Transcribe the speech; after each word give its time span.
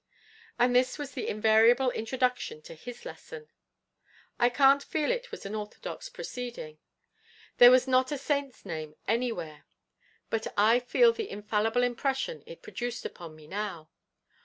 And 0.57 0.75
this 0.75 0.97
was 0.97 1.11
the 1.11 1.27
invariable 1.27 1.91
introduction 1.91 2.63
to 2.63 2.73
his 2.73 3.05
lesson. 3.05 3.49
I 4.39 4.49
can't 4.49 4.81
feel 4.81 5.11
it 5.11 5.29
was 5.29 5.45
an 5.45 5.53
orthodox 5.53 6.09
proceeding: 6.09 6.79
There 7.59 7.69
was 7.69 7.87
not 7.87 8.11
a 8.11 8.17
Saint's 8.17 8.65
name 8.65 8.95
anywhere! 9.07 9.67
But 10.31 10.47
I 10.57 10.79
feel 10.79 11.13
the 11.13 11.29
infallible 11.29 11.83
impression 11.83 12.41
it 12.47 12.63
produced 12.63 13.05
upon 13.05 13.35
me 13.35 13.45
now. 13.45 13.91